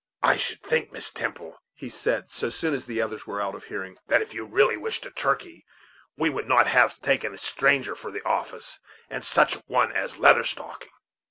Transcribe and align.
"I 0.23 0.35
should 0.35 0.63
think, 0.63 0.91
Miss 0.91 1.11
Temple," 1.11 1.59
he 1.75 1.87
said, 1.87 2.31
so 2.31 2.49
soon 2.49 2.73
as 2.73 2.87
the 2.87 2.99
others 2.99 3.27
were 3.27 3.39
out 3.39 3.53
of 3.53 3.65
hearing, 3.65 3.99
"that 4.07 4.19
if 4.19 4.33
you 4.33 4.45
really 4.45 4.75
wished 4.75 5.05
a 5.05 5.11
turkey, 5.11 5.63
you 6.15 6.31
would 6.33 6.47
not 6.47 6.65
have 6.65 6.99
taken 7.03 7.35
a 7.35 7.37
stranger 7.37 7.93
for 7.93 8.09
the 8.09 8.25
office, 8.25 8.79
and 9.11 9.23
such 9.23 9.57
a 9.57 9.63
one 9.67 9.91
as 9.91 10.17
Leather 10.17 10.43
Stocking. 10.43 10.89